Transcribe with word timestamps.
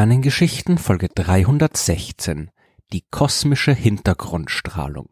Sternengeschichten 0.00 0.78
Folge 0.78 1.10
316 1.14 2.50
Die 2.90 3.04
kosmische 3.10 3.74
Hintergrundstrahlung 3.74 5.10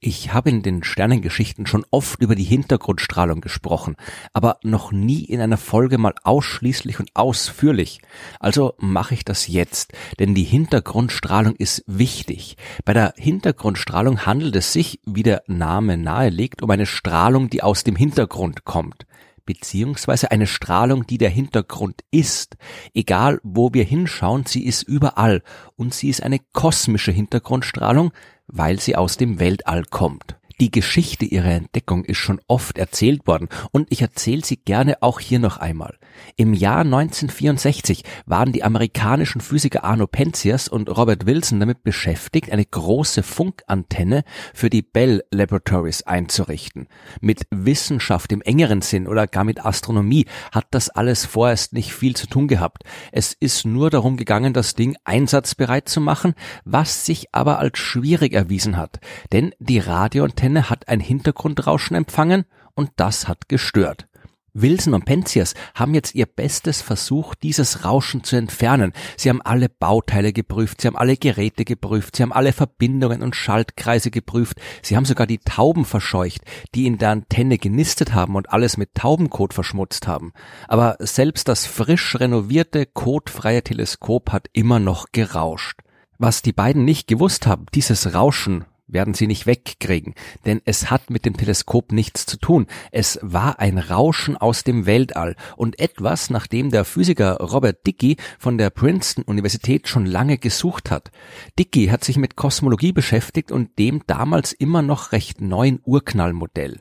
Ich 0.00 0.32
habe 0.32 0.50
in 0.50 0.62
den 0.62 0.82
Sternengeschichten 0.82 1.66
schon 1.66 1.86
oft 1.92 2.20
über 2.20 2.34
die 2.34 2.42
Hintergrundstrahlung 2.42 3.40
gesprochen, 3.40 3.94
aber 4.32 4.58
noch 4.64 4.90
nie 4.90 5.22
in 5.22 5.40
einer 5.40 5.56
Folge 5.56 5.98
mal 5.98 6.14
ausschließlich 6.24 6.98
und 6.98 7.14
ausführlich. 7.14 8.00
Also 8.40 8.74
mache 8.78 9.14
ich 9.14 9.24
das 9.24 9.46
jetzt, 9.46 9.92
denn 10.18 10.34
die 10.34 10.42
Hintergrundstrahlung 10.42 11.54
ist 11.54 11.84
wichtig. 11.86 12.56
Bei 12.84 12.94
der 12.94 13.14
Hintergrundstrahlung 13.16 14.26
handelt 14.26 14.56
es 14.56 14.72
sich, 14.72 14.98
wie 15.06 15.22
der 15.22 15.44
Name 15.46 15.96
nahelegt, 15.96 16.60
um 16.60 16.70
eine 16.72 16.86
Strahlung, 16.86 17.50
die 17.50 17.62
aus 17.62 17.84
dem 17.84 17.94
Hintergrund 17.94 18.64
kommt 18.64 19.06
beziehungsweise 19.48 20.30
eine 20.30 20.46
Strahlung, 20.46 21.06
die 21.06 21.16
der 21.16 21.30
Hintergrund 21.30 22.02
ist. 22.10 22.58
Egal 22.92 23.40
wo 23.42 23.72
wir 23.72 23.82
hinschauen, 23.82 24.44
sie 24.44 24.66
ist 24.66 24.82
überall 24.82 25.42
und 25.74 25.94
sie 25.94 26.10
ist 26.10 26.22
eine 26.22 26.38
kosmische 26.52 27.12
Hintergrundstrahlung, 27.12 28.12
weil 28.46 28.78
sie 28.78 28.94
aus 28.94 29.16
dem 29.16 29.40
Weltall 29.40 29.84
kommt. 29.84 30.36
Die 30.60 30.72
Geschichte 30.72 31.24
ihrer 31.24 31.52
Entdeckung 31.52 32.04
ist 32.04 32.16
schon 32.16 32.40
oft 32.48 32.78
erzählt 32.78 33.28
worden 33.28 33.48
und 33.70 33.86
ich 33.92 34.02
erzähle 34.02 34.44
sie 34.44 34.56
gerne 34.56 35.00
auch 35.02 35.20
hier 35.20 35.38
noch 35.38 35.58
einmal. 35.58 35.96
Im 36.34 36.52
Jahr 36.52 36.80
1964 36.80 38.02
waren 38.26 38.50
die 38.50 38.64
amerikanischen 38.64 39.40
Physiker 39.40 39.84
Arno 39.84 40.08
Penzias 40.08 40.66
und 40.66 40.88
Robert 40.88 41.26
Wilson 41.26 41.60
damit 41.60 41.84
beschäftigt, 41.84 42.50
eine 42.50 42.64
große 42.64 43.22
Funkantenne 43.22 44.24
für 44.52 44.68
die 44.68 44.82
Bell 44.82 45.22
Laboratories 45.30 46.02
einzurichten. 46.02 46.88
Mit 47.20 47.42
Wissenschaft 47.50 48.32
im 48.32 48.42
engeren 48.42 48.82
Sinn 48.82 49.06
oder 49.06 49.28
gar 49.28 49.44
mit 49.44 49.64
Astronomie 49.64 50.26
hat 50.50 50.66
das 50.72 50.90
alles 50.90 51.24
vorerst 51.24 51.72
nicht 51.72 51.92
viel 51.92 52.16
zu 52.16 52.26
tun 52.26 52.48
gehabt. 52.48 52.82
Es 53.12 53.32
ist 53.32 53.64
nur 53.64 53.90
darum 53.90 54.16
gegangen, 54.16 54.54
das 54.54 54.74
Ding 54.74 54.96
einsatzbereit 55.04 55.88
zu 55.88 56.00
machen, 56.00 56.34
was 56.64 57.06
sich 57.06 57.28
aber 57.30 57.60
als 57.60 57.78
schwierig 57.78 58.32
erwiesen 58.32 58.76
hat. 58.76 58.98
Denn 59.30 59.54
die 59.60 59.78
Radioantenne 59.78 60.47
Antenne 60.48 60.70
hat 60.70 60.88
ein 60.88 61.00
Hintergrundrauschen 61.00 61.94
empfangen 61.94 62.46
und 62.74 62.90
das 62.96 63.28
hat 63.28 63.50
gestört. 63.50 64.08
Wilson 64.54 64.94
und 64.94 65.04
Penzias 65.04 65.52
haben 65.74 65.92
jetzt 65.92 66.14
ihr 66.14 66.24
Bestes 66.24 66.80
versucht, 66.80 67.42
dieses 67.42 67.84
Rauschen 67.84 68.24
zu 68.24 68.36
entfernen. 68.36 68.94
Sie 69.18 69.28
haben 69.28 69.42
alle 69.42 69.68
Bauteile 69.68 70.32
geprüft, 70.32 70.80
sie 70.80 70.86
haben 70.88 70.96
alle 70.96 71.18
Geräte 71.18 71.66
geprüft, 71.66 72.16
sie 72.16 72.22
haben 72.22 72.32
alle 72.32 72.54
Verbindungen 72.54 73.22
und 73.22 73.36
Schaltkreise 73.36 74.10
geprüft, 74.10 74.58
sie 74.82 74.96
haben 74.96 75.04
sogar 75.04 75.26
die 75.26 75.38
Tauben 75.38 75.84
verscheucht, 75.84 76.40
die 76.74 76.86
in 76.86 76.96
der 76.96 77.10
Antenne 77.10 77.58
genistet 77.58 78.14
haben 78.14 78.34
und 78.34 78.50
alles 78.50 78.78
mit 78.78 78.94
Taubenkot 78.94 79.52
verschmutzt 79.52 80.08
haben. 80.08 80.32
Aber 80.66 80.96
selbst 80.98 81.48
das 81.48 81.66
frisch 81.66 82.18
renovierte, 82.18 82.86
kotfreie 82.86 83.62
Teleskop 83.62 84.32
hat 84.32 84.48
immer 84.54 84.78
noch 84.78 85.12
gerauscht. 85.12 85.80
Was 86.16 86.40
die 86.40 86.54
beiden 86.54 86.86
nicht 86.86 87.06
gewusst 87.06 87.46
haben, 87.46 87.66
dieses 87.74 88.14
Rauschen 88.14 88.64
werden 88.88 89.14
sie 89.14 89.26
nicht 89.26 89.46
wegkriegen, 89.46 90.14
denn 90.44 90.60
es 90.64 90.90
hat 90.90 91.10
mit 91.10 91.24
dem 91.24 91.36
Teleskop 91.36 91.92
nichts 91.92 92.26
zu 92.26 92.38
tun. 92.38 92.66
Es 92.90 93.18
war 93.22 93.60
ein 93.60 93.78
Rauschen 93.78 94.36
aus 94.36 94.64
dem 94.64 94.86
Weltall 94.86 95.36
und 95.56 95.78
etwas, 95.78 96.30
nach 96.30 96.46
dem 96.46 96.70
der 96.70 96.84
Physiker 96.84 97.36
Robert 97.36 97.86
Dickey 97.86 98.16
von 98.38 98.58
der 98.58 98.70
Princeton 98.70 99.24
Universität 99.24 99.88
schon 99.88 100.06
lange 100.06 100.38
gesucht 100.38 100.90
hat. 100.90 101.10
Dickey 101.58 101.86
hat 101.86 102.02
sich 102.02 102.16
mit 102.16 102.36
Kosmologie 102.36 102.92
beschäftigt 102.92 103.52
und 103.52 103.78
dem 103.78 104.02
damals 104.06 104.52
immer 104.52 104.82
noch 104.82 105.12
recht 105.12 105.40
neuen 105.40 105.80
Urknallmodell. 105.84 106.80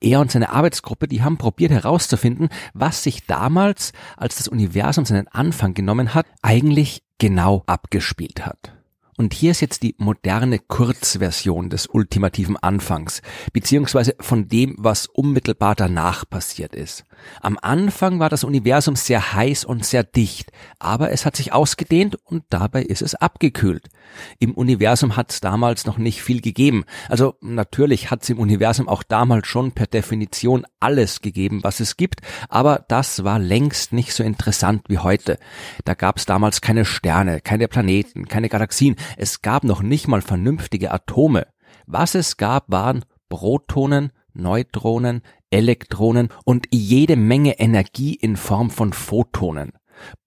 Er 0.00 0.20
und 0.20 0.30
seine 0.30 0.50
Arbeitsgruppe, 0.50 1.08
die 1.08 1.22
haben 1.22 1.38
probiert 1.38 1.70
herauszufinden, 1.70 2.48
was 2.74 3.02
sich 3.02 3.26
damals, 3.26 3.92
als 4.16 4.36
das 4.36 4.48
Universum 4.48 5.04
seinen 5.04 5.28
Anfang 5.28 5.74
genommen 5.74 6.14
hat, 6.14 6.26
eigentlich 6.42 7.02
genau 7.18 7.62
abgespielt 7.66 8.44
hat. 8.46 8.77
Und 9.18 9.34
hier 9.34 9.50
ist 9.50 9.60
jetzt 9.60 9.82
die 9.82 9.96
moderne 9.98 10.60
Kurzversion 10.60 11.70
des 11.70 11.88
ultimativen 11.88 12.56
Anfangs, 12.56 13.20
beziehungsweise 13.52 14.14
von 14.20 14.46
dem, 14.46 14.76
was 14.78 15.08
unmittelbar 15.08 15.74
danach 15.74 16.24
passiert 16.30 16.72
ist. 16.72 17.04
Am 17.40 17.58
Anfang 17.60 18.20
war 18.20 18.28
das 18.28 18.44
Universum 18.44 18.94
sehr 18.94 19.32
heiß 19.32 19.64
und 19.64 19.84
sehr 19.84 20.04
dicht, 20.04 20.52
aber 20.78 21.10
es 21.10 21.26
hat 21.26 21.34
sich 21.34 21.52
ausgedehnt 21.52 22.16
und 22.24 22.44
dabei 22.50 22.84
ist 22.84 23.02
es 23.02 23.16
abgekühlt. 23.16 23.88
Im 24.38 24.54
Universum 24.54 25.16
hat 25.16 25.32
es 25.32 25.40
damals 25.40 25.84
noch 25.84 25.98
nicht 25.98 26.22
viel 26.22 26.40
gegeben. 26.40 26.84
Also 27.08 27.34
natürlich 27.40 28.12
hat 28.12 28.22
es 28.22 28.30
im 28.30 28.38
Universum 28.38 28.88
auch 28.88 29.02
damals 29.02 29.48
schon 29.48 29.72
per 29.72 29.88
Definition 29.88 30.64
alles 30.78 31.22
gegeben, 31.22 31.64
was 31.64 31.80
es 31.80 31.96
gibt, 31.96 32.20
aber 32.48 32.84
das 32.86 33.24
war 33.24 33.40
längst 33.40 33.92
nicht 33.92 34.12
so 34.12 34.22
interessant 34.22 34.84
wie 34.88 34.98
heute. 34.98 35.38
Da 35.84 35.94
gab 35.94 36.18
es 36.18 36.26
damals 36.26 36.60
keine 36.60 36.84
Sterne, 36.84 37.40
keine 37.40 37.66
Planeten, 37.66 38.28
keine 38.28 38.48
Galaxien, 38.48 38.94
es 39.16 39.42
gab 39.42 39.64
noch 39.64 39.82
nicht 39.82 40.08
mal 40.08 40.22
vernünftige 40.22 40.92
Atome. 40.92 41.46
Was 41.86 42.14
es 42.14 42.36
gab, 42.36 42.70
waren 42.70 43.04
Protonen, 43.28 44.12
Neutronen, 44.34 45.22
Elektronen 45.50 46.28
und 46.44 46.66
jede 46.70 47.16
Menge 47.16 47.58
Energie 47.58 48.14
in 48.14 48.36
Form 48.36 48.70
von 48.70 48.92
Photonen. 48.92 49.72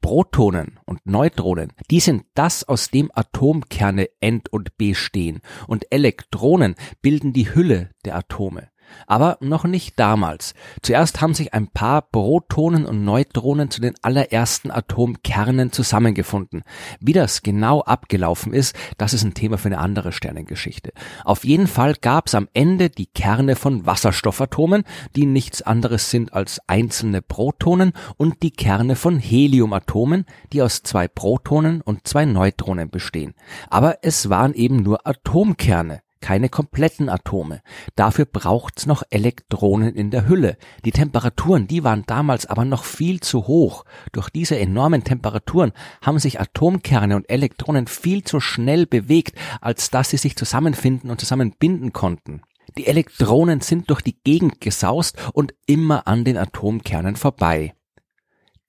Protonen 0.02 0.80
und 0.86 1.06
Neutronen, 1.06 1.72
die 1.90 2.00
sind 2.00 2.26
das, 2.34 2.64
aus 2.64 2.90
dem 2.90 3.10
Atomkerne 3.14 4.10
end- 4.20 4.52
und 4.52 4.78
bestehen, 4.78 5.40
und 5.68 5.86
Elektronen 5.92 6.76
bilden 7.02 7.34
die 7.34 7.54
Hülle 7.54 7.92
der 8.04 8.18
Atome. 8.18 8.70
Aber 9.08 9.38
noch 9.42 9.64
nicht 9.64 10.00
damals. 10.00 10.54
Zuerst 10.82 11.22
haben 11.22 11.34
sich 11.34 11.54
ein 11.54 11.68
paar 11.68 12.02
Protonen 12.02 12.86
und 12.86 13.04
Neutronen 13.04 13.70
zu 13.70 13.82
den 13.82 13.96
allerersten 14.02 14.72
Atomkernen 14.72 15.72
zusammengefunden. 15.72 16.64
Wie 17.00 17.14
das 17.14 17.42
genau 17.42 17.82
abgelaufen 17.82 18.54
ist, 18.54 18.76
das 18.98 19.14
ist 19.14 19.24
ein 19.24 19.34
Thema 19.34 19.58
für 19.58 19.68
eine 19.68 19.80
andere 19.80 20.12
Sternengeschichte. 20.12 20.94
Auf 21.26 21.44
jeden 21.44 21.68
Fall 21.68 21.96
gab 21.96 22.28
es 22.28 22.36
am 22.36 22.48
Ende 22.54 22.90
die 22.90 23.08
Kerne 23.08 23.56
von 23.56 23.86
Wasserstoffatomen, 23.86 24.84
die 25.16 25.26
nichts 25.26 25.62
anderes 25.62 26.10
sind 26.10 26.34
als 26.34 26.60
einzelne 26.68 27.22
Protonen, 27.22 27.94
und 28.18 28.44
die 28.44 28.52
Kerne 28.52 28.96
von 28.96 29.20
Heliumatomen, 29.20 30.26
die 30.54 30.62
aus 30.62 30.84
zwei 30.84 31.08
Protonen 31.08 31.82
und 31.82 32.08
zwei 32.08 32.26
Neutronen 32.26 32.90
bestehen. 32.90 33.34
Aber 33.70 34.00
es 34.02 34.30
waren 34.30 34.54
eben 34.54 34.78
nur 34.78 35.08
Atomkerne 35.08 36.02
keine 36.22 36.50
kompletten 36.50 37.10
Atome. 37.10 37.62
Dafür 37.96 38.26
braucht's 38.26 38.86
noch 38.86 39.04
Elektronen 39.10 39.96
in 39.96 40.12
der 40.12 40.28
Hülle. 40.28 40.58
Die 40.86 40.92
Temperaturen, 40.92 41.68
die 41.68 41.84
waren 41.84 42.04
damals 42.06 42.46
aber 42.46 42.64
noch 42.64 42.84
viel 42.84 43.20
zu 43.20 43.48
hoch. 43.48 43.84
Durch 44.12 44.30
diese 44.30 44.58
enormen 44.58 45.04
Temperaturen 45.04 45.74
haben 46.02 46.20
sich 46.20 46.40
Atomkerne 46.40 47.16
und 47.16 47.30
Elektronen 47.30 47.88
viel 47.88 48.24
zu 48.24 48.40
schnell 48.40 48.86
bewegt, 48.86 49.36
als 49.60 49.90
dass 49.90 50.12
sie 50.12 50.18
sich 50.18 50.36
zusammenfinden 50.36 51.10
und 51.10 51.20
zusammenbinden 51.20 51.92
konnten. 51.92 52.42
Die 52.78 52.88
Elektronen 52.88 53.60
sind 53.60 53.90
durch 53.90 54.02
die 54.02 54.18
Gegend 54.24 54.62
gesaust 54.62 55.18
und 55.34 55.54
immer 55.66 56.08
an 56.08 56.24
den 56.24 56.38
Atomkernen 56.38 57.16
vorbei. 57.16 57.74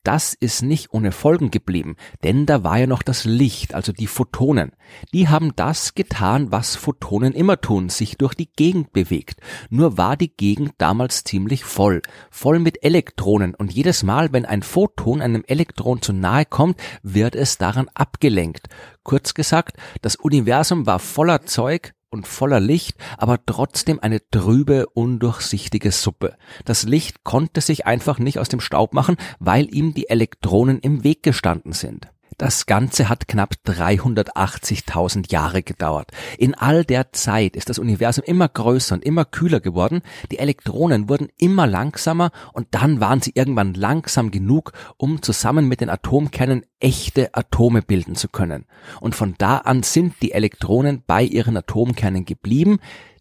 Das 0.04 0.34
ist 0.34 0.62
nicht 0.62 0.92
ohne 0.92 1.12
Folgen 1.12 1.52
geblieben, 1.52 1.94
denn 2.24 2.44
da 2.44 2.64
war 2.64 2.76
ja 2.76 2.88
noch 2.88 3.04
das 3.04 3.24
Licht, 3.24 3.72
also 3.72 3.92
die 3.92 4.08
Photonen. 4.08 4.72
Die 5.12 5.28
haben 5.28 5.54
das 5.54 5.94
getan, 5.94 6.50
was 6.50 6.74
Photonen 6.74 7.32
immer 7.34 7.60
tun, 7.60 7.88
sich 7.88 8.18
durch 8.18 8.34
die 8.34 8.50
Gegend 8.50 8.92
bewegt. 8.92 9.40
Nur 9.70 9.96
war 9.98 10.16
die 10.16 10.34
Gegend 10.34 10.72
damals 10.78 11.22
ziemlich 11.22 11.62
voll, 11.62 12.02
voll 12.32 12.58
mit 12.58 12.82
Elektronen 12.82 13.54
und 13.54 13.72
jedes 13.72 14.02
Mal, 14.02 14.32
wenn 14.32 14.44
ein 14.44 14.62
Photon 14.62 15.22
einem 15.22 15.44
Elektron 15.46 16.02
zu 16.02 16.12
nahe 16.12 16.46
kommt, 16.46 16.80
wird 17.04 17.36
es 17.36 17.58
daran 17.58 17.88
abgelenkt. 17.94 18.68
Kurz 19.04 19.34
gesagt, 19.34 19.76
das 20.00 20.16
Universum 20.16 20.84
war 20.84 20.98
voller 20.98 21.42
Zeug, 21.42 21.94
und 22.12 22.26
voller 22.26 22.60
Licht, 22.60 22.96
aber 23.16 23.44
trotzdem 23.44 23.98
eine 24.00 24.20
trübe, 24.30 24.86
undurchsichtige 24.86 25.90
Suppe. 25.90 26.36
Das 26.64 26.84
Licht 26.84 27.24
konnte 27.24 27.60
sich 27.60 27.86
einfach 27.86 28.18
nicht 28.18 28.38
aus 28.38 28.48
dem 28.48 28.60
Staub 28.60 28.92
machen, 28.92 29.16
weil 29.40 29.74
ihm 29.74 29.94
die 29.94 30.08
Elektronen 30.08 30.78
im 30.80 31.02
Weg 31.02 31.22
gestanden 31.22 31.72
sind. 31.72 32.11
Das 32.38 32.66
Ganze 32.66 33.08
hat 33.08 33.28
knapp 33.28 33.54
380.000 33.66 35.30
Jahre 35.30 35.62
gedauert. 35.62 36.10
In 36.38 36.54
all 36.54 36.84
der 36.84 37.12
Zeit 37.12 37.56
ist 37.56 37.68
das 37.68 37.78
Universum 37.78 38.24
immer 38.24 38.48
größer 38.48 38.94
und 38.94 39.04
immer 39.04 39.24
kühler 39.24 39.60
geworden, 39.60 40.02
die 40.30 40.38
Elektronen 40.38 41.08
wurden 41.08 41.28
immer 41.38 41.66
langsamer 41.66 42.30
und 42.52 42.68
dann 42.70 43.00
waren 43.00 43.20
sie 43.20 43.32
irgendwann 43.34 43.74
langsam 43.74 44.30
genug, 44.30 44.72
um 44.96 45.22
zusammen 45.22 45.68
mit 45.68 45.80
den 45.80 45.90
Atomkernen 45.90 46.64
echte 46.80 47.34
Atome 47.34 47.82
bilden 47.82 48.14
zu 48.14 48.28
können. 48.28 48.66
Und 49.00 49.14
von 49.14 49.34
da 49.38 49.58
an 49.58 49.82
sind 49.82 50.14
die 50.22 50.32
Elektronen 50.32 51.02
bei 51.06 51.22
ihren 51.22 51.56
Atomkernen 51.56 52.24
geblieben, 52.24 52.78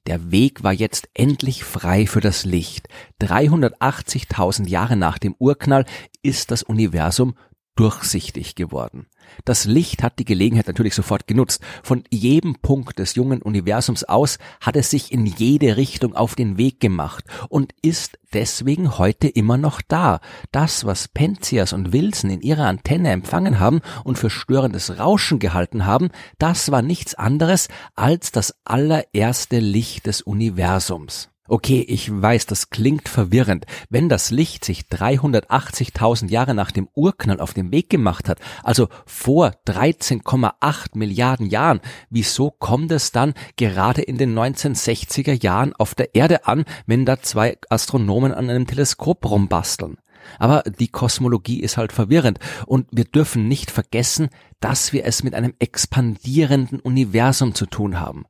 der 0.08 0.32
Weg 0.32 0.64
war 0.64 0.74
jetzt 0.74 1.10
endlich 1.14 1.64
frei 1.64 2.08
für 2.08 2.22
das 2.22 2.44
Licht. 2.44 2.88
380.000 3.22 4.68
Jahre 4.68 4.96
nach 4.96 5.20
dem 5.20 5.36
Urknall 5.38 5.86
ist 6.24 6.50
das 6.50 6.64
Universum 6.64 7.36
durchsichtig 7.76 8.56
geworden. 8.56 9.08
Das 9.46 9.66
Licht 9.66 10.04
hat 10.04 10.20
die 10.20 10.26
Gelegenheit 10.26 10.68
natürlich 10.68 10.94
sofort 10.94 11.26
genutzt. 11.28 11.62
Von 11.84 12.04
jedem 12.10 12.56
Punkt 12.56 13.00
des 13.00 13.16
jungen 13.16 13.42
Universums 13.42 14.04
aus 14.04 14.40
hat 14.60 14.76
es 14.76 14.90
sich 14.90 15.12
in 15.12 15.26
jede 15.26 15.78
Richtung 15.78 16.16
auf 16.16 16.36
den 16.36 16.58
Weg 16.58 16.80
gemacht 16.80 17.24
und 17.50 17.74
ist 17.82 18.20
deswegen 18.34 18.98
heute 18.98 19.28
immer 19.28 19.58
noch 19.58 19.82
da. 19.82 20.20
Das, 20.52 20.86
was 20.86 21.08
Penzias 21.08 21.74
und 21.74 21.94
Wilson 21.94 22.30
in 22.30 22.42
ihrer 22.42 22.66
Antenne 22.66 23.12
empfangen 23.12 23.60
haben 23.60 23.82
und 24.04 24.18
für 24.18 24.30
störendes 24.30 25.00
Rauschen 25.00 25.40
gehalten 25.40 25.86
haben, 25.86 26.10
das 26.40 26.72
war 26.72 26.82
nichts 26.82 27.16
anderes 27.16 27.68
als 27.96 28.32
das 28.32 28.56
allererste 28.66 29.60
Licht 29.60 30.08
des 30.08 30.22
Universums. 30.22 31.30
Okay, 31.54 31.82
ich 31.86 32.10
weiß, 32.10 32.46
das 32.46 32.70
klingt 32.70 33.10
verwirrend. 33.10 33.66
Wenn 33.90 34.08
das 34.08 34.32
Licht 34.32 34.64
sich 34.64 34.84
380.000 34.84 36.30
Jahre 36.30 36.54
nach 36.54 36.72
dem 36.72 36.88
Urknall 36.96 37.42
auf 37.42 37.54
den 37.54 37.74
Weg 37.74 37.90
gemacht 37.90 38.30
hat, 38.30 38.40
also 38.64 38.88
vor 39.06 39.52
13,8 39.68 40.98
Milliarden 40.98 41.48
Jahren, 41.48 41.82
wieso 42.10 42.52
kommt 42.52 42.94
es 42.94 43.12
dann 43.12 43.34
gerade 43.58 44.02
in 44.02 44.18
den 44.18 44.34
1960er 44.34 45.44
Jahren 45.44 45.74
auf 45.76 45.94
der 45.94 46.16
Erde 46.16 46.48
an, 46.48 46.64
wenn 46.86 47.06
da 47.06 47.22
zwei 47.22 47.58
Astronomen 47.70 48.34
an 48.34 48.50
einem 48.50 48.66
Teleskop 48.66 49.30
rumbasteln? 49.30 49.98
Aber 50.40 50.64
die 50.64 50.88
Kosmologie 50.88 51.60
ist 51.60 51.78
halt 51.78 51.92
verwirrend 51.92 52.40
und 52.66 52.88
wir 52.92 53.06
dürfen 53.06 53.48
nicht 53.48 53.72
vergessen, 53.72 54.30
dass 54.62 54.94
wir 54.94 55.06
es 55.06 55.24
mit 55.24 55.34
einem 55.34 55.54
expandierenden 55.60 56.80
Universum 56.80 57.56
zu 57.56 57.66
tun 57.66 58.00
haben. 58.00 58.26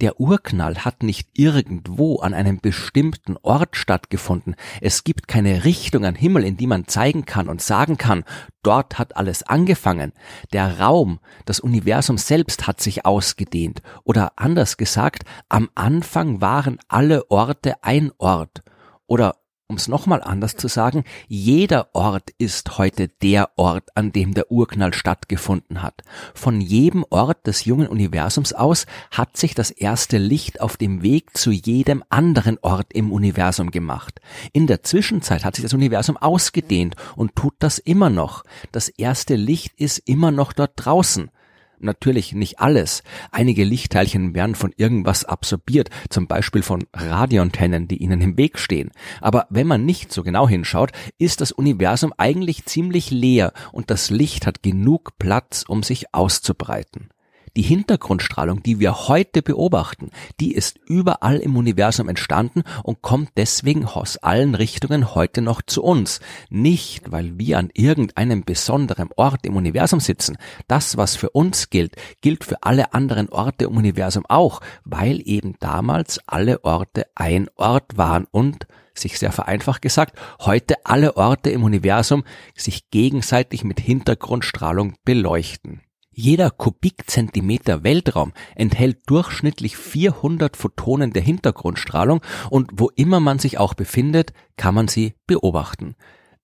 Der 0.00 0.20
Urknall 0.20 0.78
hat 0.78 1.04
nicht 1.04 1.28
irgendwo 1.34 2.18
an 2.18 2.34
einem 2.34 2.60
bestimmten 2.60 3.36
Ort 3.42 3.76
stattgefunden. 3.76 4.56
Es 4.80 5.04
gibt 5.04 5.28
keine 5.28 5.64
Richtung 5.64 6.04
am 6.04 6.16
Himmel, 6.16 6.44
in 6.44 6.56
die 6.56 6.66
man 6.66 6.88
zeigen 6.88 7.24
kann 7.24 7.48
und 7.48 7.62
sagen 7.62 7.96
kann, 7.96 8.24
dort 8.62 8.98
hat 8.98 9.16
alles 9.16 9.44
angefangen. 9.44 10.12
Der 10.52 10.80
Raum, 10.80 11.20
das 11.44 11.60
Universum 11.60 12.18
selbst 12.18 12.66
hat 12.66 12.80
sich 12.80 13.06
ausgedehnt. 13.06 13.80
Oder 14.02 14.32
anders 14.36 14.76
gesagt, 14.76 15.22
am 15.48 15.70
Anfang 15.76 16.40
waren 16.40 16.78
alle 16.88 17.30
Orte 17.30 17.82
ein 17.82 18.10
Ort. 18.18 18.64
Oder 19.06 19.36
um 19.68 19.76
es 19.76 19.88
nochmal 19.88 20.22
anders 20.22 20.56
zu 20.56 20.68
sagen, 20.68 21.04
jeder 21.26 21.88
Ort 21.92 22.30
ist 22.38 22.78
heute 22.78 23.08
der 23.08 23.50
Ort, 23.56 23.96
an 23.96 24.12
dem 24.12 24.32
der 24.32 24.52
Urknall 24.52 24.94
stattgefunden 24.94 25.82
hat. 25.82 26.02
Von 26.34 26.60
jedem 26.60 27.04
Ort 27.10 27.46
des 27.46 27.64
jungen 27.64 27.88
Universums 27.88 28.52
aus 28.52 28.86
hat 29.10 29.36
sich 29.36 29.54
das 29.54 29.70
erste 29.70 30.18
Licht 30.18 30.60
auf 30.60 30.76
dem 30.76 31.02
Weg 31.02 31.36
zu 31.36 31.50
jedem 31.50 32.04
anderen 32.10 32.58
Ort 32.62 32.92
im 32.92 33.12
Universum 33.12 33.70
gemacht. 33.72 34.20
In 34.52 34.68
der 34.68 34.84
Zwischenzeit 34.84 35.44
hat 35.44 35.56
sich 35.56 35.64
das 35.64 35.74
Universum 35.74 36.16
ausgedehnt 36.16 36.94
und 37.16 37.34
tut 37.34 37.54
das 37.58 37.78
immer 37.78 38.10
noch. 38.10 38.44
Das 38.70 38.88
erste 38.88 39.34
Licht 39.34 39.72
ist 39.80 39.98
immer 39.98 40.30
noch 40.30 40.52
dort 40.52 40.72
draußen. 40.76 41.30
Natürlich 41.78 42.32
nicht 42.32 42.60
alles. 42.60 43.02
Einige 43.30 43.64
Lichtteilchen 43.64 44.34
werden 44.34 44.54
von 44.54 44.72
irgendwas 44.76 45.24
absorbiert, 45.24 45.90
zum 46.08 46.26
Beispiel 46.26 46.62
von 46.62 46.84
Radioantennen, 46.94 47.88
die 47.88 47.98
ihnen 47.98 48.20
im 48.20 48.36
Weg 48.36 48.58
stehen. 48.58 48.90
Aber 49.20 49.46
wenn 49.50 49.66
man 49.66 49.84
nicht 49.84 50.12
so 50.12 50.22
genau 50.22 50.48
hinschaut, 50.48 50.92
ist 51.18 51.40
das 51.40 51.52
Universum 51.52 52.12
eigentlich 52.16 52.64
ziemlich 52.64 53.10
leer 53.10 53.52
und 53.72 53.90
das 53.90 54.10
Licht 54.10 54.46
hat 54.46 54.62
genug 54.62 55.18
Platz, 55.18 55.64
um 55.66 55.82
sich 55.82 56.14
auszubreiten. 56.14 57.10
Die 57.56 57.62
Hintergrundstrahlung, 57.62 58.62
die 58.62 58.80
wir 58.80 59.08
heute 59.08 59.40
beobachten, 59.40 60.10
die 60.40 60.52
ist 60.52 60.78
überall 60.86 61.38
im 61.38 61.56
Universum 61.56 62.10
entstanden 62.10 62.64
und 62.82 63.00
kommt 63.00 63.30
deswegen 63.38 63.86
aus 63.86 64.18
allen 64.18 64.54
Richtungen 64.54 65.14
heute 65.14 65.40
noch 65.40 65.62
zu 65.62 65.82
uns. 65.82 66.20
Nicht, 66.50 67.10
weil 67.10 67.38
wir 67.38 67.58
an 67.58 67.70
irgendeinem 67.72 68.44
besonderen 68.44 69.08
Ort 69.16 69.46
im 69.46 69.56
Universum 69.56 70.00
sitzen. 70.00 70.36
Das, 70.68 70.98
was 70.98 71.16
für 71.16 71.30
uns 71.30 71.70
gilt, 71.70 71.96
gilt 72.20 72.44
für 72.44 72.62
alle 72.62 72.92
anderen 72.92 73.30
Orte 73.30 73.64
im 73.64 73.76
Universum 73.78 74.26
auch, 74.28 74.60
weil 74.84 75.22
eben 75.24 75.54
damals 75.58 76.20
alle 76.26 76.62
Orte 76.62 77.06
ein 77.14 77.48
Ort 77.56 77.96
waren 77.96 78.26
und 78.30 78.66
sich 78.92 79.18
sehr 79.18 79.32
vereinfacht 79.32 79.80
gesagt, 79.80 80.18
heute 80.40 80.74
alle 80.84 81.16
Orte 81.16 81.48
im 81.48 81.64
Universum 81.64 82.24
sich 82.54 82.90
gegenseitig 82.90 83.64
mit 83.64 83.80
Hintergrundstrahlung 83.80 84.96
beleuchten. 85.06 85.80
Jeder 86.18 86.50
Kubikzentimeter 86.50 87.84
Weltraum 87.84 88.32
enthält 88.54 89.00
durchschnittlich 89.04 89.76
400 89.76 90.56
Photonen 90.56 91.12
der 91.12 91.20
Hintergrundstrahlung 91.20 92.22
und 92.48 92.70
wo 92.72 92.88
immer 92.96 93.20
man 93.20 93.38
sich 93.38 93.58
auch 93.58 93.74
befindet, 93.74 94.32
kann 94.56 94.74
man 94.74 94.88
sie 94.88 95.12
beobachten. 95.26 95.94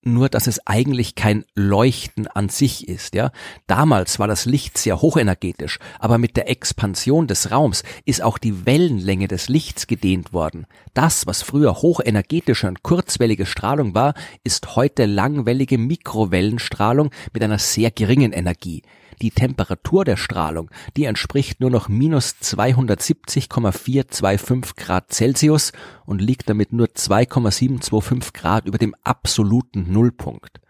Nur, 0.03 0.29
dass 0.29 0.47
es 0.47 0.67
eigentlich 0.67 1.15
kein 1.15 1.47
Leuchten 1.55 2.27
an 2.27 2.51
sich 2.51 2.87
ist, 2.87 3.15
ja. 3.15 3.33
Damals 3.67 4.19
war 4.19 4.29
das 4.29 4.45
Licht 4.45 4.77
sehr 4.77 5.01
hochenergetisch, 5.01 5.79
aber 5.99 6.19
mit 6.19 6.37
der 6.37 6.51
Expansion 6.51 7.27
des 7.27 7.51
Raums 7.51 7.83
ist 8.05 8.23
auch 8.23 8.37
die 8.37 8.67
Wellenlänge 8.67 9.27
des 9.27 9.49
Lichts 9.49 9.87
gedehnt 9.87 10.35
worden. 10.35 10.67
Das, 10.93 11.27
was 11.27 11.41
früher 11.41 11.77
hochenergetische 11.77 12.69
und 12.69 12.83
kurzwellige 12.83 13.47
Strahlung 13.47 13.95
war, 13.95 14.13
ist 14.45 14.77
heute 14.77 15.07
langwellige 15.07 15.79
Mikrowellenstrahlung 15.79 17.11
mit 17.33 17.43
einer 17.43 17.59
sehr 17.59 17.91
geringen 17.91 18.35
Energie. 18.35 18.83
Die 19.23 19.31
Temperatur 19.31 20.05
der 20.05 20.17
Strahlung, 20.17 20.69
die 20.97 21.05
entspricht 21.05 21.61
nur 21.61 21.71
noch 21.71 21.89
minus 21.89 22.41
270,425 22.41 24.75
Grad 24.75 25.13
Celsius 25.13 25.71
und 26.05 26.21
liegt 26.21 26.51
damit 26.51 26.73
nur 26.73 26.93
2,725 26.93 28.33
Grad 28.33 28.67
über 28.67 28.79
dem 28.79 28.97
absoluten 29.05 29.93
Nullpunkt. 29.93 30.61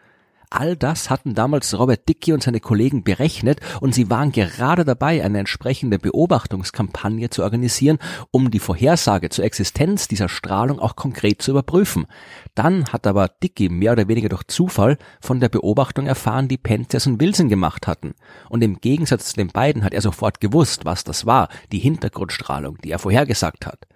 All 0.54 0.76
das 0.76 1.08
hatten 1.08 1.34
damals 1.34 1.78
Robert 1.78 2.06
Dickey 2.06 2.34
und 2.34 2.42
seine 2.42 2.60
Kollegen 2.60 3.04
berechnet 3.04 3.60
und 3.80 3.94
sie 3.94 4.10
waren 4.10 4.32
gerade 4.32 4.84
dabei, 4.84 5.24
eine 5.24 5.38
entsprechende 5.38 5.98
Beobachtungskampagne 5.98 7.30
zu 7.30 7.42
organisieren, 7.42 7.98
um 8.30 8.50
die 8.50 8.58
Vorhersage 8.58 9.30
zur 9.30 9.46
Existenz 9.46 10.08
dieser 10.08 10.28
Strahlung 10.28 10.78
auch 10.78 10.94
konkret 10.94 11.40
zu 11.40 11.52
überprüfen. 11.52 12.06
Dann 12.54 12.84
hat 12.92 13.06
aber 13.06 13.30
Dickey 13.42 13.70
mehr 13.70 13.92
oder 13.92 14.08
weniger 14.08 14.28
durch 14.28 14.44
Zufall 14.46 14.98
von 15.22 15.40
der 15.40 15.48
Beobachtung 15.48 16.06
erfahren, 16.06 16.48
die 16.48 16.58
Penzias 16.58 17.06
und 17.06 17.18
Wilson 17.18 17.48
gemacht 17.48 17.86
hatten. 17.86 18.12
Und 18.50 18.62
im 18.62 18.78
Gegensatz 18.78 19.30
zu 19.30 19.36
den 19.36 19.48
beiden 19.48 19.84
hat 19.84 19.94
er 19.94 20.02
sofort 20.02 20.38
gewusst, 20.42 20.84
was 20.84 21.02
das 21.02 21.24
war, 21.24 21.48
die 21.72 21.78
Hintergrundstrahlung, 21.78 22.76
die 22.84 22.90
er 22.90 22.98
vorhergesagt 22.98 23.64
hat 23.64 23.86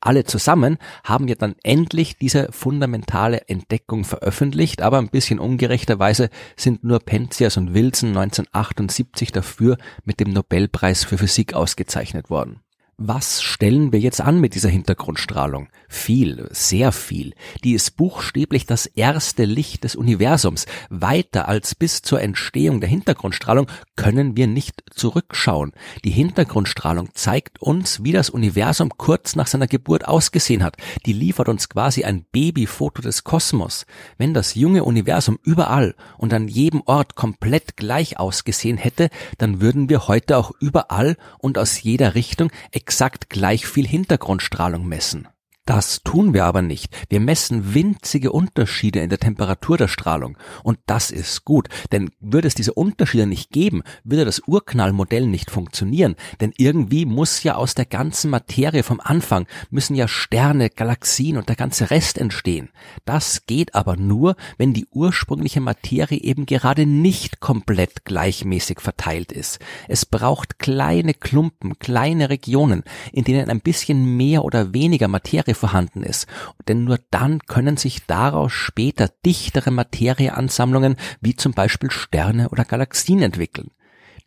alle 0.00 0.24
zusammen 0.24 0.78
haben 1.04 1.28
ja 1.28 1.34
dann 1.34 1.56
endlich 1.62 2.16
diese 2.16 2.50
fundamentale 2.52 3.48
Entdeckung 3.48 4.04
veröffentlicht, 4.04 4.80
aber 4.80 4.98
ein 4.98 5.10
bisschen 5.10 5.38
ungerechterweise 5.38 6.30
sind 6.56 6.84
nur 6.84 7.00
Penzias 7.00 7.58
und 7.58 7.74
Wilson 7.74 8.10
1978 8.10 9.30
dafür 9.30 9.76
mit 10.04 10.20
dem 10.20 10.32
Nobelpreis 10.32 11.04
für 11.04 11.18
Physik 11.18 11.52
ausgezeichnet 11.52 12.30
worden. 12.30 12.60
Was 13.02 13.40
stellen 13.40 13.92
wir 13.92 13.98
jetzt 13.98 14.20
an 14.20 14.42
mit 14.42 14.54
dieser 14.54 14.68
Hintergrundstrahlung? 14.68 15.70
Viel, 15.88 16.46
sehr 16.50 16.92
viel. 16.92 17.32
Die 17.64 17.72
ist 17.72 17.96
buchstäblich 17.96 18.66
das 18.66 18.84
erste 18.84 19.46
Licht 19.46 19.84
des 19.84 19.96
Universums. 19.96 20.66
Weiter 20.90 21.48
als 21.48 21.74
bis 21.74 22.02
zur 22.02 22.20
Entstehung 22.20 22.80
der 22.80 22.90
Hintergrundstrahlung 22.90 23.68
können 23.96 24.36
wir 24.36 24.46
nicht 24.46 24.84
zurückschauen. 24.90 25.72
Die 26.04 26.10
Hintergrundstrahlung 26.10 27.08
zeigt 27.14 27.62
uns, 27.62 28.04
wie 28.04 28.12
das 28.12 28.28
Universum 28.28 28.90
kurz 28.98 29.34
nach 29.34 29.46
seiner 29.46 29.66
Geburt 29.66 30.06
ausgesehen 30.06 30.62
hat. 30.62 30.76
Die 31.06 31.14
liefert 31.14 31.48
uns 31.48 31.70
quasi 31.70 32.04
ein 32.04 32.26
Babyfoto 32.30 33.00
des 33.00 33.24
Kosmos. 33.24 33.86
Wenn 34.18 34.34
das 34.34 34.56
junge 34.56 34.84
Universum 34.84 35.38
überall 35.42 35.94
und 36.18 36.34
an 36.34 36.48
jedem 36.48 36.82
Ort 36.84 37.14
komplett 37.14 37.78
gleich 37.78 38.18
ausgesehen 38.18 38.76
hätte, 38.76 39.08
dann 39.38 39.62
würden 39.62 39.88
wir 39.88 40.06
heute 40.06 40.36
auch 40.36 40.52
überall 40.60 41.16
und 41.38 41.56
aus 41.56 41.82
jeder 41.82 42.14
Richtung 42.14 42.50
exakt 42.90 43.30
gleich 43.30 43.68
viel 43.68 43.86
Hintergrundstrahlung 43.86 44.84
messen. 44.84 45.28
Das 45.70 46.02
tun 46.02 46.34
wir 46.34 46.46
aber 46.46 46.62
nicht. 46.62 46.88
Wir 47.10 47.20
messen 47.20 47.74
winzige 47.74 48.32
Unterschiede 48.32 48.98
in 48.98 49.08
der 49.08 49.20
Temperatur 49.20 49.78
der 49.78 49.86
Strahlung. 49.86 50.36
Und 50.64 50.80
das 50.86 51.12
ist 51.12 51.44
gut, 51.44 51.68
denn 51.92 52.10
würde 52.18 52.48
es 52.48 52.56
diese 52.56 52.74
Unterschiede 52.74 53.24
nicht 53.24 53.52
geben, 53.52 53.84
würde 54.02 54.24
das 54.24 54.40
Urknallmodell 54.48 55.28
nicht 55.28 55.48
funktionieren. 55.48 56.16
Denn 56.40 56.52
irgendwie 56.56 57.06
muss 57.06 57.44
ja 57.44 57.54
aus 57.54 57.76
der 57.76 57.84
ganzen 57.84 58.32
Materie 58.32 58.82
vom 58.82 58.98
Anfang, 58.98 59.46
müssen 59.70 59.94
ja 59.94 60.08
Sterne, 60.08 60.70
Galaxien 60.70 61.36
und 61.36 61.48
der 61.48 61.54
ganze 61.54 61.92
Rest 61.92 62.18
entstehen. 62.18 62.70
Das 63.04 63.46
geht 63.46 63.76
aber 63.76 63.96
nur, 63.96 64.34
wenn 64.58 64.74
die 64.74 64.88
ursprüngliche 64.90 65.60
Materie 65.60 66.18
eben 66.18 66.46
gerade 66.46 66.84
nicht 66.84 67.38
komplett 67.38 68.04
gleichmäßig 68.04 68.80
verteilt 68.80 69.30
ist. 69.30 69.60
Es 69.86 70.04
braucht 70.04 70.58
kleine 70.58 71.14
Klumpen, 71.14 71.78
kleine 71.78 72.28
Regionen, 72.28 72.82
in 73.12 73.22
denen 73.22 73.48
ein 73.48 73.60
bisschen 73.60 74.16
mehr 74.16 74.44
oder 74.44 74.74
weniger 74.74 75.06
Materie 75.06 75.54
vorhanden 75.60 76.02
ist. 76.02 76.26
Denn 76.66 76.84
nur 76.84 76.98
dann 77.10 77.40
können 77.40 77.76
sich 77.76 78.06
daraus 78.06 78.52
später 78.52 79.08
dichtere 79.24 79.70
Materieansammlungen 79.70 80.96
wie 81.20 81.36
zum 81.36 81.52
Beispiel 81.52 81.90
Sterne 81.90 82.48
oder 82.48 82.64
Galaxien 82.64 83.22
entwickeln. 83.22 83.70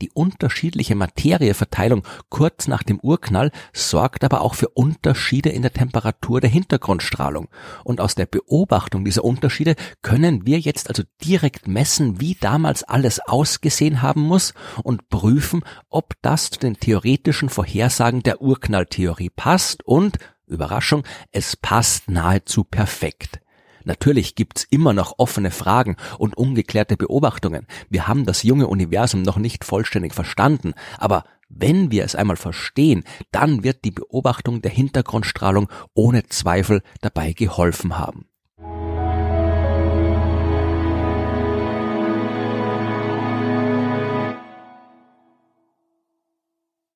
Die 0.01 0.11
unterschiedliche 0.11 0.95
Materieverteilung 0.95 2.03
kurz 2.29 2.67
nach 2.67 2.83
dem 2.83 2.99
Urknall 2.99 3.51
sorgt 3.71 4.25
aber 4.25 4.41
auch 4.41 4.55
für 4.55 4.67
Unterschiede 4.67 5.49
in 5.49 5.61
der 5.61 5.71
Temperatur 5.71 6.41
der 6.41 6.49
Hintergrundstrahlung. 6.49 7.47
Und 7.85 8.01
aus 8.01 8.15
der 8.15 8.25
Beobachtung 8.25 9.05
dieser 9.05 9.23
Unterschiede 9.23 9.75
können 10.01 10.45
wir 10.45 10.59
jetzt 10.59 10.89
also 10.89 11.03
direkt 11.23 11.67
messen, 11.67 12.19
wie 12.19 12.35
damals 12.35 12.83
alles 12.83 13.19
ausgesehen 13.21 14.01
haben 14.01 14.21
muss 14.21 14.53
und 14.83 15.07
prüfen, 15.09 15.63
ob 15.89 16.15
das 16.21 16.49
zu 16.49 16.59
den 16.59 16.77
theoretischen 16.77 17.47
Vorhersagen 17.47 18.23
der 18.23 18.41
Urknalltheorie 18.41 19.29
passt 19.29 19.83
und, 19.83 20.17
Überraschung, 20.47 21.03
es 21.31 21.55
passt 21.55 22.09
nahezu 22.09 22.63
perfekt. 22.63 23.39
Natürlich 23.85 24.35
gibt's 24.35 24.65
immer 24.69 24.93
noch 24.93 25.15
offene 25.17 25.51
Fragen 25.51 25.97
und 26.17 26.37
ungeklärte 26.37 26.95
Beobachtungen. 26.95 27.67
Wir 27.89 28.07
haben 28.07 28.25
das 28.25 28.43
junge 28.43 28.67
Universum 28.67 29.21
noch 29.23 29.37
nicht 29.37 29.65
vollständig 29.65 30.13
verstanden, 30.13 30.73
aber 30.97 31.25
wenn 31.49 31.91
wir 31.91 32.03
es 32.03 32.15
einmal 32.15 32.37
verstehen, 32.37 33.03
dann 33.31 33.63
wird 33.63 33.83
die 33.83 33.91
Beobachtung 33.91 34.61
der 34.61 34.71
Hintergrundstrahlung 34.71 35.69
ohne 35.93 36.23
Zweifel 36.23 36.81
dabei 37.01 37.33
geholfen 37.33 37.97
haben. 37.97 38.25